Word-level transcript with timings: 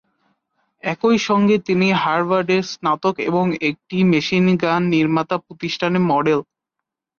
একই 0.83 1.17
সঙ্গে 1.27 1.55
তিনি 1.67 1.87
হার্ভার্ডের 2.01 2.63
স্নাতক 2.71 3.15
এবং 3.29 3.45
একটি 3.69 3.97
মেশিন 4.11 4.45
গান 4.63 4.81
নির্মাতা 4.93 5.35
প্রতিষ্ঠানের 5.45 6.03
মডেল। 6.11 6.39